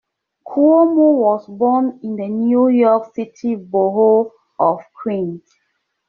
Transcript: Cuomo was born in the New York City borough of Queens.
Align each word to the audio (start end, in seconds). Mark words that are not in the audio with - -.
Cuomo 0.47 1.11
was 1.13 1.45
born 1.45 1.99
in 2.01 2.15
the 2.15 2.27
New 2.27 2.69
York 2.69 3.13
City 3.13 3.53
borough 3.53 4.33
of 4.57 4.79
Queens. 4.99 5.43